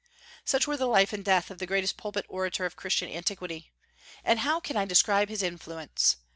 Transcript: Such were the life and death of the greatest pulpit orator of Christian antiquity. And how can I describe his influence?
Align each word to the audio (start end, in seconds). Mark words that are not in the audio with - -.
Such 0.43 0.65
were 0.65 0.77
the 0.77 0.87
life 0.87 1.13
and 1.13 1.23
death 1.23 1.51
of 1.51 1.59
the 1.59 1.67
greatest 1.67 1.95
pulpit 1.95 2.25
orator 2.27 2.65
of 2.65 2.75
Christian 2.75 3.07
antiquity. 3.07 3.71
And 4.23 4.39
how 4.39 4.59
can 4.59 4.75
I 4.75 4.85
describe 4.85 5.29
his 5.29 5.43
influence? 5.43 6.15